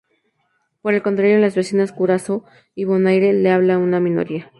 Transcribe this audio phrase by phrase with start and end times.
[0.81, 4.49] Por el contrario, en las vecinas Curazao y Bonaire lo habla una minoría.